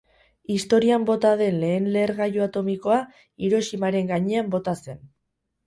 Historian 0.53 1.05
bota 1.09 1.33
den 1.41 1.59
lehen 1.65 1.85
lehergailu 1.97 2.45
atomikoa 2.47 2.99
Hiroshimaren 3.45 4.13
gainean 4.15 4.53
bota 4.59 4.77
zen. 4.85 5.01